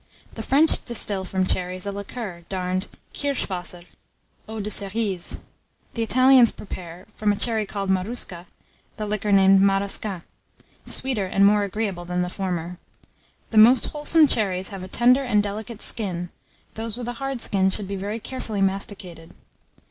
[0.33, 3.85] The French distil from cherries a liqueur Darned kirsch waser
[4.49, 5.37] (eau de cérises);
[5.93, 8.47] the Italians prepare, from a cherry called marusca,
[8.97, 10.23] the liqueur named marasquin,
[10.87, 12.79] sweeter and more agreeable than the former.
[13.51, 16.29] The most wholesome cherries have a tender and delicate skin;
[16.73, 19.35] those with a hard skin should be very carefully masticated.